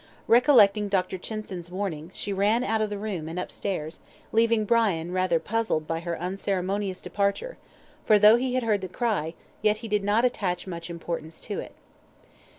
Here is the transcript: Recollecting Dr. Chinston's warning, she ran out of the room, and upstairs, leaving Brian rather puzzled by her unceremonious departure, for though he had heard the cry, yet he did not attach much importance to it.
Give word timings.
Recollecting 0.27 0.89
Dr. 0.89 1.19
Chinston's 1.19 1.69
warning, 1.69 2.09
she 2.11 2.33
ran 2.33 2.63
out 2.63 2.81
of 2.81 2.89
the 2.89 2.97
room, 2.97 3.29
and 3.29 3.37
upstairs, 3.37 3.99
leaving 4.31 4.65
Brian 4.65 5.11
rather 5.11 5.39
puzzled 5.39 5.85
by 5.85 5.99
her 5.99 6.19
unceremonious 6.19 7.01
departure, 7.03 7.59
for 8.03 8.17
though 8.17 8.37
he 8.37 8.55
had 8.55 8.63
heard 8.63 8.81
the 8.81 8.87
cry, 8.87 9.35
yet 9.61 9.77
he 9.85 9.87
did 9.87 10.03
not 10.03 10.25
attach 10.25 10.65
much 10.65 10.89
importance 10.89 11.39
to 11.41 11.59
it. 11.59 11.75